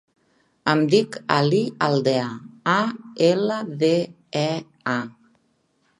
[0.71, 2.25] Em dic Ali Aldea:
[2.77, 2.79] a,
[3.29, 3.95] ela, de,
[4.45, 4.51] e,
[4.99, 5.01] a.